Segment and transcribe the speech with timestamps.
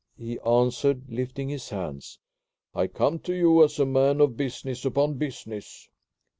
[0.17, 2.17] he answered, lifting his hands.
[2.73, 5.89] "I come to you as a man of business upon business."